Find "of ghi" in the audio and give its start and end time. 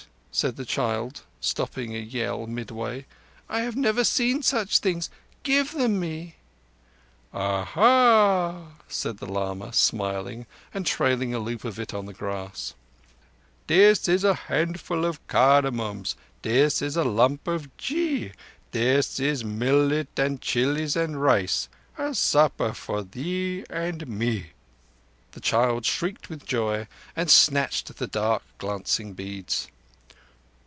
17.45-18.31